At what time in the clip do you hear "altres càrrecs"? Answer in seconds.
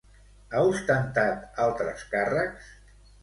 1.65-2.73